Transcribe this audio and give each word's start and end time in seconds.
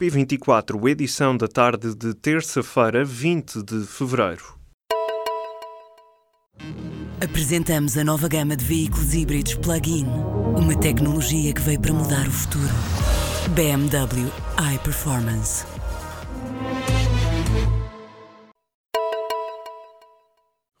P24, 0.00 0.88
edição 0.88 1.36
da 1.36 1.46
tarde 1.46 1.94
de 1.94 2.14
terça-feira, 2.14 3.04
20 3.04 3.62
de 3.62 3.84
fevereiro. 3.84 4.58
Apresentamos 7.22 7.98
a 7.98 8.04
nova 8.04 8.26
gama 8.26 8.56
de 8.56 8.64
veículos 8.64 9.12
híbridos 9.12 9.56
plug-in. 9.56 10.06
Uma 10.56 10.74
tecnologia 10.74 11.52
que 11.52 11.60
veio 11.60 11.78
para 11.78 11.92
mudar 11.92 12.26
o 12.26 12.30
futuro. 12.30 12.72
BMW 13.54 14.32
iPerformance. 14.74 15.66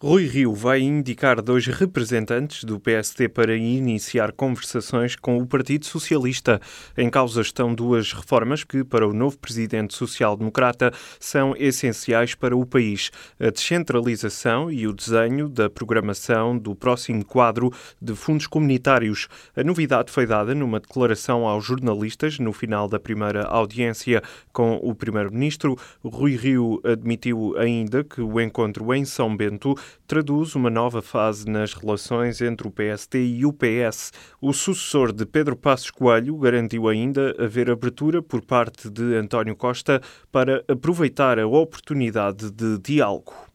Rui 0.02 0.24
Rio 0.24 0.54
vai 0.54 0.80
indicar 0.80 1.42
dois 1.42 1.66
representantes 1.66 2.64
do 2.64 2.80
PST 2.80 3.28
para 3.28 3.54
iniciar 3.54 4.32
conversações 4.32 5.14
com 5.14 5.36
o 5.36 5.46
Partido 5.46 5.84
Socialista. 5.84 6.58
Em 6.96 7.10
causa 7.10 7.42
estão 7.42 7.74
duas 7.74 8.10
reformas 8.10 8.64
que, 8.64 8.82
para 8.82 9.06
o 9.06 9.12
novo 9.12 9.36
presidente 9.36 9.94
social-democrata, 9.94 10.90
são 11.18 11.54
essenciais 11.54 12.34
para 12.34 12.56
o 12.56 12.64
país: 12.64 13.10
a 13.38 13.50
descentralização 13.50 14.72
e 14.72 14.88
o 14.88 14.94
desenho 14.94 15.50
da 15.50 15.68
programação 15.68 16.56
do 16.56 16.74
próximo 16.74 17.22
quadro 17.22 17.70
de 18.00 18.14
fundos 18.14 18.46
comunitários. 18.46 19.28
A 19.54 19.62
novidade 19.62 20.10
foi 20.10 20.24
dada 20.24 20.54
numa 20.54 20.80
declaração 20.80 21.46
aos 21.46 21.66
jornalistas 21.66 22.38
no 22.38 22.54
final 22.54 22.88
da 22.88 22.98
primeira 22.98 23.42
audiência 23.42 24.22
com 24.50 24.76
o 24.82 24.94
primeiro-ministro. 24.94 25.76
Rui 26.02 26.36
Rio 26.36 26.80
admitiu 26.84 27.54
ainda 27.58 28.02
que 28.02 28.22
o 28.22 28.40
encontro 28.40 28.94
em 28.94 29.04
São 29.04 29.36
Bento 29.36 29.76
traduz 30.06 30.54
uma 30.54 30.70
nova 30.70 31.02
fase 31.02 31.48
nas 31.48 31.72
relações 31.74 32.40
entre 32.40 32.66
o 32.66 32.70
PST 32.70 33.18
e 33.18 33.44
o 33.44 33.52
PS. 33.52 34.12
O 34.40 34.52
sucessor 34.52 35.12
de 35.12 35.26
Pedro 35.26 35.56
Passos 35.56 35.90
Coelho 35.90 36.36
garantiu 36.36 36.88
ainda 36.88 37.34
haver 37.38 37.70
abertura 37.70 38.22
por 38.22 38.44
parte 38.44 38.88
de 38.88 39.14
António 39.16 39.56
Costa 39.56 40.00
para 40.30 40.64
aproveitar 40.68 41.38
a 41.38 41.46
oportunidade 41.46 42.50
de 42.50 42.78
diálogo. 42.78 43.49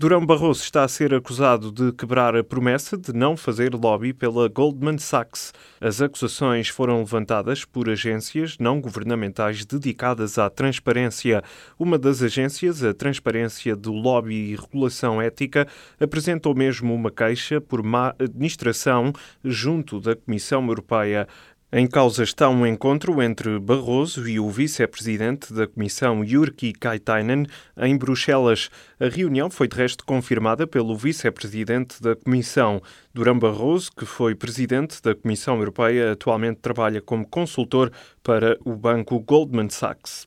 Durão 0.00 0.24
Barroso 0.24 0.62
está 0.62 0.84
a 0.84 0.88
ser 0.88 1.12
acusado 1.12 1.72
de 1.72 1.90
quebrar 1.90 2.36
a 2.36 2.44
promessa 2.44 2.96
de 2.96 3.12
não 3.12 3.36
fazer 3.36 3.74
lobby 3.74 4.12
pela 4.12 4.46
Goldman 4.46 4.96
Sachs. 4.96 5.52
As 5.80 6.00
acusações 6.00 6.68
foram 6.68 6.98
levantadas 7.00 7.64
por 7.64 7.90
agências 7.90 8.56
não 8.60 8.80
governamentais 8.80 9.64
dedicadas 9.64 10.38
à 10.38 10.48
transparência. 10.48 11.42
Uma 11.76 11.98
das 11.98 12.22
agências, 12.22 12.84
a 12.84 12.94
Transparência 12.94 13.74
do 13.74 13.90
Lobby 13.90 14.52
e 14.52 14.54
Regulação 14.54 15.20
Ética, 15.20 15.66
apresentou 15.98 16.54
mesmo 16.54 16.94
uma 16.94 17.10
queixa 17.10 17.60
por 17.60 17.82
má 17.82 18.14
administração 18.20 19.12
junto 19.42 19.98
da 20.00 20.14
Comissão 20.14 20.64
Europeia. 20.68 21.26
Em 21.70 21.86
causa 21.86 22.22
está 22.22 22.48
um 22.48 22.66
encontro 22.66 23.22
entre 23.22 23.58
Barroso 23.58 24.26
e 24.26 24.40
o 24.40 24.48
vice-presidente 24.48 25.52
da 25.52 25.66
Comissão 25.66 26.24
Jyrki 26.24 26.72
Katainen 26.72 27.44
em 27.76 27.94
Bruxelas. 27.94 28.70
A 28.98 29.06
reunião 29.06 29.50
foi 29.50 29.68
de 29.68 29.76
resto 29.76 30.02
confirmada 30.02 30.66
pelo 30.66 30.96
vice-presidente 30.96 32.00
da 32.00 32.16
Comissão. 32.16 32.80
Durão 33.12 33.38
Barroso, 33.38 33.90
que 33.94 34.06
foi 34.06 34.34
presidente 34.34 35.02
da 35.02 35.14
Comissão 35.14 35.58
Europeia, 35.58 36.12
atualmente 36.12 36.60
trabalha 36.62 37.02
como 37.02 37.28
consultor 37.28 37.92
para 38.22 38.56
o 38.64 38.74
banco 38.74 39.20
Goldman 39.20 39.68
Sachs. 39.68 40.26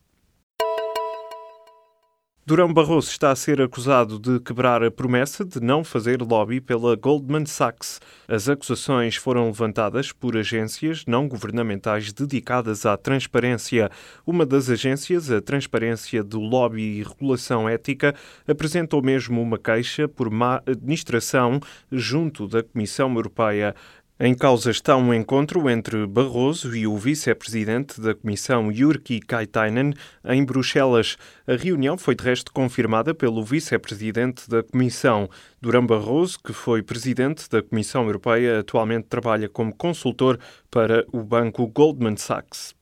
Durão 2.44 2.74
Barroso 2.74 3.12
está 3.12 3.30
a 3.30 3.36
ser 3.36 3.62
acusado 3.62 4.18
de 4.18 4.40
quebrar 4.40 4.84
a 4.84 4.90
promessa 4.90 5.46
de 5.46 5.60
não 5.60 5.84
fazer 5.84 6.24
lobby 6.24 6.60
pela 6.60 6.96
Goldman 6.96 7.46
Sachs. 7.46 8.02
As 8.28 8.50
acusações 8.50 9.16
foram 9.16 9.46
levantadas 9.46 10.12
por 10.12 10.36
agências 10.36 11.06
não 11.06 11.28
governamentais 11.28 12.12
dedicadas 12.12 12.84
à 12.84 12.98
transparência. 12.98 13.92
Uma 14.26 14.44
das 14.44 14.72
agências, 14.72 15.30
a 15.30 15.40
Transparência 15.40 16.24
do 16.24 16.40
Lobby 16.40 16.82
e 16.82 17.04
Regulação 17.04 17.70
Ética, 17.70 18.16
apresentou 18.48 19.04
mesmo 19.04 19.40
uma 19.40 19.60
queixa 19.60 20.08
por 20.08 20.32
má 20.32 20.64
administração 20.66 21.60
junto 21.92 22.48
da 22.48 22.64
Comissão 22.64 23.14
Europeia. 23.14 23.76
Em 24.24 24.36
causa 24.36 24.70
está 24.70 24.96
um 24.96 25.12
encontro 25.12 25.68
entre 25.68 26.06
Barroso 26.06 26.76
e 26.76 26.86
o 26.86 26.96
vice-presidente 26.96 28.00
da 28.00 28.14
Comissão 28.14 28.72
Jyrki 28.72 29.20
Katainen 29.20 29.96
em 30.24 30.46
Bruxelas. 30.46 31.18
A 31.48 31.56
reunião 31.56 31.98
foi 31.98 32.14
de 32.14 32.24
resto 32.24 32.52
confirmada 32.52 33.16
pelo 33.16 33.44
vice-presidente 33.44 34.48
da 34.48 34.62
Comissão. 34.62 35.28
Durão 35.60 35.88
Barroso, 35.88 36.38
que 36.38 36.54
foi 36.54 36.84
presidente 36.84 37.50
da 37.50 37.64
Comissão 37.64 38.06
Europeia, 38.06 38.60
atualmente 38.60 39.08
trabalha 39.08 39.50
como 39.50 39.76
consultor 39.76 40.38
para 40.70 41.04
o 41.12 41.24
banco 41.24 41.66
Goldman 41.66 42.16
Sachs. 42.16 42.76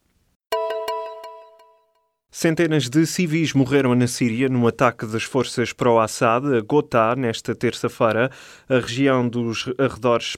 Centenas 2.32 2.90
de 2.90 3.06
civis 3.08 3.54
morreram 3.54 3.96
na 3.96 4.08
Síria 4.08 4.50
num 4.50 4.68
ataque 4.68 5.06
das 5.06 5.24
forças 5.24 5.74
pró-Assad 5.74 6.46
a 6.56 6.62
Gotá 6.62 7.16
nesta 7.16 7.56
terça-feira. 7.56 8.30
A 8.70 8.76
região 8.76 9.28
dos 9.28 9.74
arredores 9.80 10.38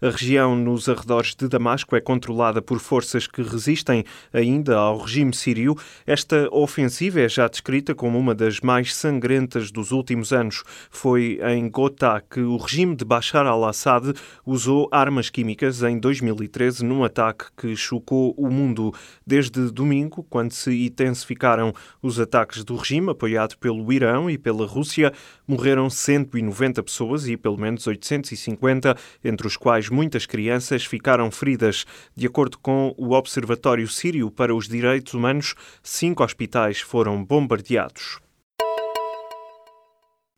a 0.00 0.10
região 0.10 0.54
nos 0.54 0.88
arredores 0.88 1.34
de 1.34 1.48
Damasco 1.48 1.96
é 1.96 2.00
controlada 2.00 2.60
por 2.60 2.78
forças 2.78 3.26
que 3.26 3.42
resistem 3.42 4.04
ainda 4.32 4.76
ao 4.76 4.98
regime 4.98 5.34
sírio. 5.34 5.76
Esta 6.06 6.48
ofensiva 6.52 7.20
é 7.20 7.28
já 7.28 7.48
descrita 7.48 7.94
como 7.94 8.18
uma 8.18 8.34
das 8.34 8.60
mais 8.60 8.94
sangrentas 8.94 9.70
dos 9.70 9.92
últimos 9.92 10.32
anos. 10.32 10.62
Foi 10.90 11.38
em 11.42 11.68
Gotá 11.68 12.20
que 12.20 12.40
o 12.40 12.56
regime 12.56 12.94
de 12.94 13.04
Bashar 13.04 13.46
al-Assad 13.46 14.12
usou 14.44 14.88
armas 14.92 15.30
químicas 15.30 15.82
em 15.82 15.98
2013 15.98 16.84
num 16.84 17.04
ataque 17.04 17.46
que 17.56 17.76
chocou 17.76 18.34
o 18.36 18.50
mundo. 18.50 18.92
Desde 19.26 19.70
domingo, 19.70 20.24
quando 20.28 20.52
se 20.52 20.86
intensificaram 20.86 21.72
os 22.02 22.18
ataques 22.20 22.64
do 22.64 22.76
regime, 22.76 23.10
apoiado 23.10 23.56
pelo 23.58 23.92
Irão 23.92 24.30
e 24.30 24.38
pela 24.38 24.66
Rússia, 24.66 25.12
morreram 25.46 25.88
190 25.88 26.82
pessoas 26.82 27.26
e 27.28 27.36
pelo 27.36 27.58
menos 27.58 27.86
850, 27.86 28.96
entre 29.24 29.46
os 29.46 29.55
quais 29.56 29.88
muitas 29.88 30.26
crianças, 30.26 30.84
ficaram 30.84 31.30
feridas. 31.30 31.84
De 32.14 32.26
acordo 32.26 32.58
com 32.58 32.94
o 32.96 33.12
Observatório 33.12 33.88
Sírio 33.88 34.30
para 34.30 34.54
os 34.54 34.68
Direitos 34.68 35.14
Humanos, 35.14 35.54
cinco 35.82 36.22
hospitais 36.22 36.80
foram 36.80 37.24
bombardeados. 37.24 38.20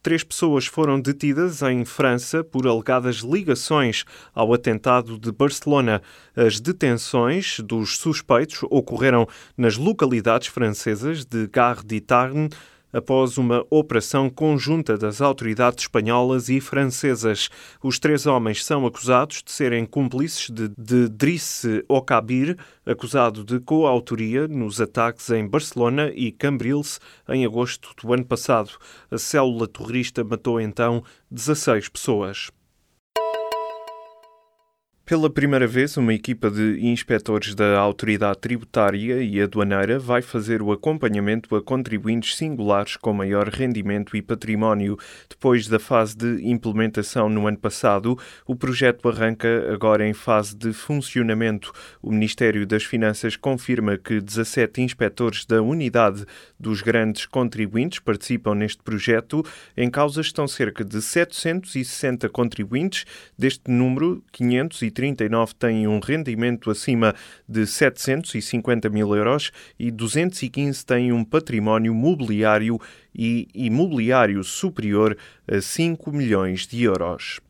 Três 0.01 0.23
pessoas 0.23 0.65
foram 0.65 1.01
detidas 1.01 1.61
em 1.61 1.84
França 1.84 2.45
por 2.45 2.67
alegadas 2.67 3.17
ligações 3.17 4.05
ao 4.33 4.55
atentado 4.55 5.19
de 5.19 5.33
Barcelona. 5.33 6.00
As 6.37 6.61
detenções 6.61 7.59
dos 7.61 7.99
suspeitos 7.99 8.62
ocorreram 8.71 9.27
nas 9.56 9.77
localidades 9.77 10.49
francesas 10.49 11.25
de 11.25 11.49
Gare 11.49 11.85
de 11.85 12.00
Tarn, 12.00 12.49
após 12.93 13.38
uma 13.38 13.65
operação 13.71 14.31
conjunta 14.31 14.97
das 14.97 15.21
autoridades 15.21 15.84
espanholas 15.84 16.49
e 16.49 16.60
francesas. 16.60 17.49
Os 17.82 17.99
três 17.99 18.26
homens 18.26 18.65
são 18.65 18.87
acusados 18.87 19.43
de 19.43 19.53
serem 19.53 19.84
cúmplices 19.84 20.50
de, 20.50 20.69
de 20.69 21.84
Okabir, 21.88 22.56
acusado 22.87 23.44
de 23.44 23.60
coautoria 23.60 24.49
nos 24.49 24.81
ataques 24.81 25.31
em 25.31 25.47
Barcelona 25.47 26.10
e 26.15 26.32
Cambrils 26.32 27.00
em 27.28 27.44
agosto 27.44 27.91
do 28.00 28.12
ano 28.12 28.25
passado. 28.25 28.71
A 29.10 29.19
célula 29.19 29.69
terrorista 29.69 30.25
matou 30.25 30.60
então 30.60 31.03
16 31.31 31.88
pessoas. 31.88 32.50
Pela 35.08 35.30
primeira 35.30 35.66
vez, 35.66 35.96
uma 35.96 36.12
equipa 36.12 36.50
de 36.50 36.86
inspectores 36.86 37.54
da 37.54 37.78
Autoridade 37.78 38.41
Tributária 38.41 39.22
e 39.22 39.41
Aduaneira 39.41 39.98
vai 39.98 40.20
fazer 40.20 40.60
o 40.60 40.70
acompanhamento 40.70 41.56
a 41.56 41.62
contribuintes 41.62 42.36
singulares 42.36 42.94
com 42.94 43.14
maior 43.14 43.48
rendimento 43.48 44.14
e 44.19 44.20
património. 44.20 44.98
Depois 45.26 45.66
da 45.66 45.78
fase 45.78 46.14
de 46.14 46.46
implementação 46.46 47.30
no 47.30 47.46
ano 47.46 47.56
passado, 47.56 48.19
o 48.46 48.54
projeto 48.54 49.08
arranca 49.08 49.72
agora 49.72 50.06
em 50.06 50.12
fase 50.12 50.54
de 50.54 50.74
funcionamento. 50.74 51.72
O 52.02 52.12
Ministério 52.12 52.66
das 52.66 52.84
Finanças 52.84 53.34
confirma 53.34 53.96
que 53.96 54.20
17 54.20 54.82
inspectores 54.82 55.46
da 55.46 55.62
unidade 55.62 56.26
dos 56.61 56.82
grandes 56.82 57.25
contribuintes 57.25 57.99
participam 57.99 58.54
neste 58.54 58.82
projeto. 58.82 59.43
Em 59.75 59.88
causa 59.88 60.20
estão 60.20 60.46
cerca 60.46 60.84
de 60.84 61.00
760 61.00 62.28
contribuintes. 62.28 63.06
Deste 63.38 63.70
número, 63.70 64.22
530 64.32 64.98
39 64.99 65.55
têm 65.55 65.87
um 65.87 66.00
rendimento 66.00 66.73
acima 66.73 67.15
de 67.49 67.65
750 67.65 68.91
mil 68.91 69.15
euros 69.15 69.53
e 69.79 69.93
215 69.93 70.85
têm 70.85 71.12
um 71.12 71.23
património 71.23 71.95
mobiliário 71.95 72.81
e 73.15 73.47
imobiliário 73.55 74.43
superior 74.43 75.17
a 75.47 75.61
5 75.61 76.11
milhões 76.11 76.67
de 76.67 76.83
euros. 76.83 77.41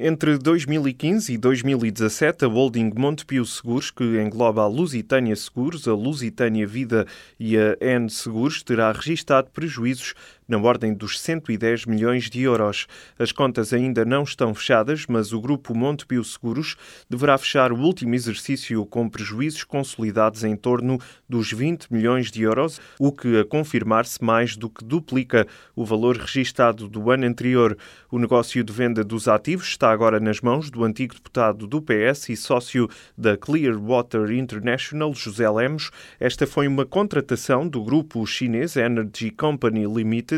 Entre 0.00 0.38
2015 0.38 1.32
e 1.32 1.36
2017, 1.36 2.44
a 2.44 2.48
holding 2.48 2.92
Montepio 2.96 3.44
Seguros, 3.44 3.90
que 3.90 4.04
engloba 4.04 4.62
a 4.62 4.66
Lusitânia 4.68 5.34
Seguros, 5.34 5.88
a 5.88 5.92
Lusitânia 5.92 6.64
Vida 6.64 7.04
e 7.36 7.58
a 7.58 7.76
N 7.80 8.08
Seguros, 8.08 8.62
terá 8.62 8.92
registado 8.92 9.50
prejuízos 9.50 10.14
na 10.48 10.56
ordem 10.56 10.94
dos 10.94 11.20
110 11.20 11.84
milhões 11.84 12.30
de 12.30 12.42
euros. 12.42 12.86
As 13.18 13.30
contas 13.30 13.72
ainda 13.74 14.04
não 14.04 14.22
estão 14.22 14.54
fechadas, 14.54 15.04
mas 15.06 15.32
o 15.32 15.40
grupo 15.40 15.74
Montepio 15.76 16.24
Seguros 16.24 16.74
deverá 17.08 17.36
fechar 17.36 17.70
o 17.70 17.78
último 17.78 18.14
exercício 18.14 18.84
com 18.86 19.08
prejuízos 19.08 19.62
consolidados 19.62 20.44
em 20.44 20.56
torno 20.56 20.98
dos 21.28 21.52
20 21.52 21.92
milhões 21.92 22.30
de 22.30 22.42
euros, 22.42 22.80
o 22.98 23.12
que, 23.12 23.38
a 23.38 23.44
confirmar-se, 23.44 24.24
mais 24.24 24.56
do 24.56 24.70
que 24.70 24.82
duplica 24.82 25.46
o 25.76 25.84
valor 25.84 26.16
registado 26.16 26.88
do 26.88 27.10
ano 27.10 27.26
anterior. 27.26 27.76
O 28.10 28.18
negócio 28.18 28.64
de 28.64 28.72
venda 28.72 29.04
dos 29.04 29.28
ativos 29.28 29.68
está 29.68 29.90
agora 29.90 30.18
nas 30.18 30.40
mãos 30.40 30.70
do 30.70 30.82
antigo 30.82 31.14
deputado 31.14 31.66
do 31.66 31.82
PS 31.82 32.30
e 32.30 32.36
sócio 32.36 32.88
da 33.16 33.36
Clearwater 33.36 34.30
International, 34.30 35.12
José 35.12 35.48
Lemos. 35.50 35.90
Esta 36.18 36.46
foi 36.46 36.66
uma 36.66 36.86
contratação 36.86 37.68
do 37.68 37.84
grupo 37.84 38.24
chinês 38.26 38.76
Energy 38.76 39.30
Company 39.30 39.84
Limited 39.84 40.37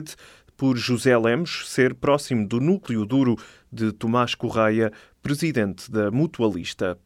por 0.56 0.76
José 0.76 1.16
Lemos 1.16 1.70
ser 1.70 1.94
próximo 1.94 2.46
do 2.46 2.60
núcleo 2.60 3.06
duro 3.06 3.36
de 3.72 3.92
Tomás 3.92 4.34
Correia, 4.34 4.92
presidente 5.22 5.90
da 5.90 6.10
Mutualista. 6.10 6.98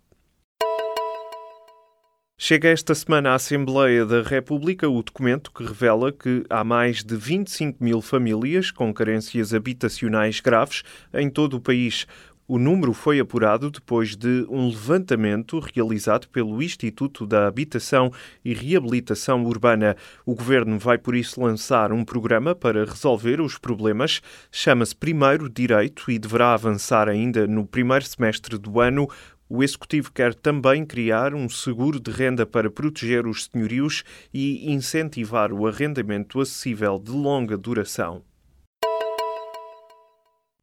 Chega 2.36 2.68
esta 2.68 2.96
semana 2.96 3.30
à 3.30 3.34
Assembleia 3.36 4.04
da 4.04 4.20
República 4.20 4.88
o 4.88 5.02
documento 5.02 5.52
que 5.52 5.64
revela 5.64 6.10
que 6.10 6.44
há 6.50 6.64
mais 6.64 7.04
de 7.04 7.16
25 7.16 7.82
mil 7.82 8.02
famílias 8.02 8.72
com 8.72 8.92
carências 8.92 9.54
habitacionais 9.54 10.40
graves 10.40 10.82
em 11.14 11.30
todo 11.30 11.54
o 11.54 11.60
país. 11.60 12.08
O 12.46 12.58
número 12.58 12.92
foi 12.92 13.18
apurado 13.18 13.70
depois 13.70 14.14
de 14.14 14.44
um 14.50 14.68
levantamento 14.68 15.58
realizado 15.60 16.28
pelo 16.28 16.62
Instituto 16.62 17.26
da 17.26 17.46
Habitação 17.46 18.12
e 18.44 18.52
Reabilitação 18.52 19.42
Urbana. 19.46 19.96
O 20.26 20.34
governo 20.34 20.78
vai, 20.78 20.98
por 20.98 21.16
isso, 21.16 21.42
lançar 21.42 21.90
um 21.90 22.04
programa 22.04 22.54
para 22.54 22.84
resolver 22.84 23.40
os 23.40 23.56
problemas. 23.56 24.20
Chama-se 24.52 24.94
Primeiro 24.94 25.48
Direito 25.48 26.10
e 26.10 26.18
deverá 26.18 26.52
avançar 26.52 27.08
ainda 27.08 27.46
no 27.46 27.66
primeiro 27.66 28.04
semestre 28.04 28.58
do 28.58 28.78
ano. 28.78 29.08
O 29.48 29.62
Executivo 29.62 30.12
quer 30.12 30.34
também 30.34 30.84
criar 30.84 31.32
um 31.32 31.48
seguro 31.48 31.98
de 31.98 32.10
renda 32.10 32.44
para 32.44 32.70
proteger 32.70 33.26
os 33.26 33.44
senhorios 33.46 34.04
e 34.34 34.70
incentivar 34.70 35.50
o 35.50 35.66
arrendamento 35.66 36.38
acessível 36.42 36.98
de 36.98 37.10
longa 37.10 37.56
duração. 37.56 38.22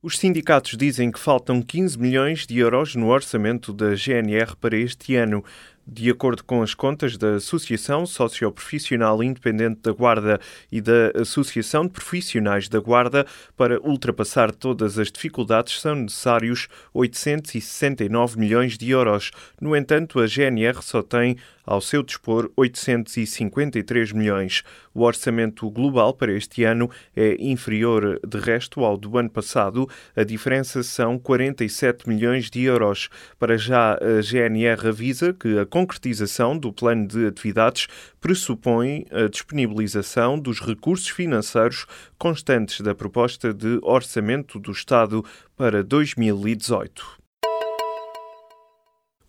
Os 0.04 0.18
sindicatos 0.18 0.76
dizem 0.76 1.12
que 1.12 1.20
faltam 1.20 1.62
15 1.62 2.00
milhões 2.00 2.48
de 2.48 2.58
euros 2.58 2.96
no 2.96 3.10
orçamento 3.10 3.72
da 3.72 3.94
GNR 3.94 4.56
para 4.60 4.76
este 4.76 5.16
ano. 5.16 5.46
De 5.86 6.10
acordo 6.10 6.44
com 6.44 6.64
as 6.64 6.74
contas 6.74 7.18
da 7.18 7.36
Associação 7.36 8.08
Socioprofissional 8.08 9.22
Independente 9.22 9.82
da 9.84 9.92
Guarda 9.92 10.40
e 10.72 10.82
da 10.82 11.12
Associação 11.22 11.84
de 11.84 11.92
Profissionais 11.92 12.68
da 12.68 12.80
Guarda, 12.80 13.28
para 13.56 13.80
ultrapassar 13.80 14.52
todas 14.52 14.98
as 14.98 15.12
dificuldades 15.12 15.80
são 15.80 15.94
necessários 15.94 16.68
869 16.96 18.40
milhões 18.40 18.80
de 18.80 18.90
euros. 18.90 19.30
No 19.60 19.76
entanto, 19.76 20.20
a 20.20 20.26
GNR 20.26 20.82
só 20.82 21.04
tem 21.04 21.38
ao 21.72 21.80
seu 21.80 22.04
dispor 22.04 22.52
853 22.58 24.12
milhões. 24.12 24.62
O 24.94 25.04
orçamento 25.04 25.70
global 25.72 26.14
para 26.14 26.34
este 26.34 26.66
ano 26.66 26.92
é 27.16 27.38
inferior, 27.40 28.20
de 28.28 28.38
resto, 28.40 28.84
ao 28.84 28.98
do 28.98 29.18
ano 29.18 29.30
passado. 29.30 29.88
A 30.14 30.24
diferença 30.24 30.84
são 30.84 31.18
47 31.18 32.10
milhões 32.10 32.50
de 32.50 32.64
euros. 32.64 33.08
Para 33.40 33.58
já, 33.58 33.94
a 33.94 34.22
GNR 34.22 34.90
avisa 34.90 35.34
que 35.34 35.60
a 35.60 35.66
concretização 35.66 36.58
do 36.58 36.74
plano 36.74 37.08
de 37.08 37.28
atividades 37.28 37.88
pressupõe 38.20 39.06
a 39.10 39.30
disponibilização 39.30 40.38
dos 40.38 40.60
recursos 40.60 41.08
financeiros 41.08 41.86
constantes 42.18 42.82
da 42.82 42.94
proposta 42.94 43.54
de 43.54 43.80
orçamento 43.82 44.60
do 44.60 44.74
Estado 44.74 45.24
para 45.56 45.82
2018. 45.82 47.21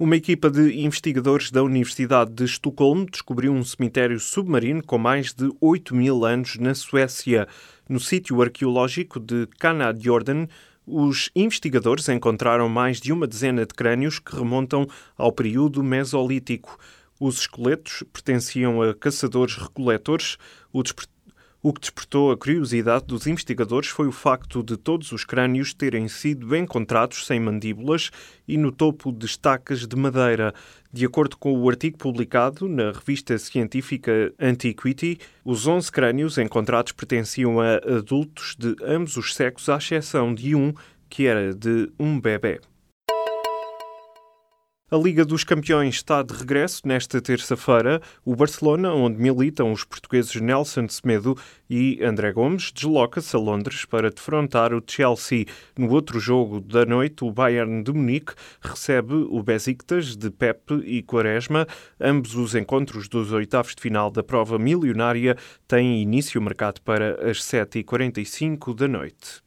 Uma 0.02 0.16
equipa 0.16 0.50
de 0.50 0.82
investigadores 0.82 1.52
da 1.52 1.62
Universidade 1.62 2.32
de 2.32 2.43
Estocolmo 2.43 3.06
descobriu 3.08 3.52
um 3.52 3.62
cemitério 3.62 4.19
submarino 4.19 4.82
com 4.82 4.99
mais 4.99 5.32
de 5.32 5.49
8 5.60 5.94
mil 5.94 6.25
anos 6.25 6.58
na 6.58 6.75
Suécia. 6.75 7.46
No 7.88 8.00
sítio 8.00 8.43
arqueológico 8.43 9.20
de 9.20 9.46
Canadjorden, 9.60 10.49
os 10.84 11.31
investigadores 11.37 12.08
encontraram 12.08 12.69
mais 12.69 13.00
de 13.00 13.12
uma 13.12 13.28
dezena 13.28 13.64
de 13.64 13.72
crânios 13.72 14.19
que 14.19 14.34
remontam 14.34 14.88
ao 15.16 15.31
período 15.31 15.84
Mesolítico. 15.84 16.81
Os 17.20 17.38
esqueletos 17.38 18.02
pertenciam 18.12 18.82
a 18.82 18.93
caçadores-recoletores. 18.93 20.37
O 20.72 20.82
o 21.62 21.73
que 21.73 21.81
despertou 21.81 22.32
a 22.32 22.37
curiosidade 22.37 23.06
dos 23.06 23.26
investigadores 23.26 23.88
foi 23.88 24.09
o 24.09 24.12
facto 24.12 24.64
de 24.64 24.76
todos 24.76 25.12
os 25.12 25.25
crânios 25.25 25.73
terem 25.73 26.09
sido 26.09 26.56
encontrados 26.56 27.25
sem 27.25 27.38
mandíbulas 27.38 28.11
e 28.49 28.59
no 28.59 28.73
topo 28.73 29.12
de 29.12 29.26
estacas 29.26 29.87
de 29.87 29.94
madeira. 29.94 30.53
De 30.93 31.06
acordo 31.06 31.37
com 31.37 31.56
o 31.56 31.70
artigo 31.70 31.97
publicado 31.97 32.69
na 32.69 32.91
revista 32.91 33.38
científica 33.38 34.35
Antiquity, 34.41 35.19
os 35.44 35.69
11 35.69 35.93
crânios 35.93 36.37
encontrados 36.37 36.91
pertenciam 36.91 37.61
a 37.61 37.76
adultos 37.76 38.56
de 38.58 38.75
ambos 38.82 39.17
os 39.17 39.32
sexos, 39.32 39.69
à 39.69 39.76
exceção 39.76 40.35
de 40.35 40.56
um 40.56 40.75
que 41.08 41.26
era 41.26 41.55
de 41.55 41.93
um 41.97 42.19
bebê. 42.19 42.61
A 44.93 44.97
Liga 44.99 45.25
dos 45.25 45.43
Campeões 45.43 45.94
está 45.94 46.23
de 46.23 46.35
regresso 46.35 46.83
nesta 46.85 47.19
terça-feira. 47.19 48.03
O 48.27 48.37
Barcelona, 48.37 48.93
onde 48.93 49.19
militam 49.19 49.73
os 49.73 49.85
portugueses 49.85 50.39
Nelson 50.39 50.87
Semedo 50.87 51.35
e 51.71 51.99
André 52.05 52.31
Gomes, 52.31 52.71
desloca-se 52.71 53.35
a 53.35 53.39
Londres 53.39 53.87
para 53.87 54.11
defrontar 54.11 54.75
o 54.75 54.83
Chelsea. 54.87 55.47
No 55.79 55.91
outro 55.91 56.21
jogo 56.21 56.61
da 56.61 56.85
noite, 56.85 57.25
o 57.25 57.31
Bayern 57.31 57.83
de 57.83 57.91
Munique 57.91 58.35
recebe 58.61 59.15
o 59.15 59.43
Besiktas 59.43 60.15
de 60.15 60.31
Pepe 60.31 60.75
e 60.85 61.03
Quaresma. 61.03 61.67
Ambos 61.99 62.35
os 62.35 62.55
encontros 62.55 63.09
dos 63.09 63.33
oitavos 63.33 63.75
de 63.75 63.81
final 63.81 64.11
da 64.11 64.23
prova 64.23 64.59
milionária 64.59 65.39
têm 65.67 66.03
início 66.03 66.39
marcado 66.39 66.83
para 66.83 67.31
as 67.31 67.39
7h45 67.39 68.75
da 68.75 68.87
noite. 68.87 69.43